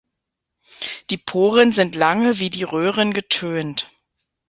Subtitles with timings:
[1.11, 3.87] Die Poren sind lange wie die Röhren getönt.